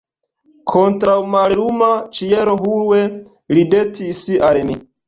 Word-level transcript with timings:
Kontraŭ 0.71 1.17
malluma 1.35 1.91
ĉielo 2.17 2.59
Hue 2.65 3.07
ridetis 3.59 4.27
al 4.51 4.65
mi. 4.73 4.85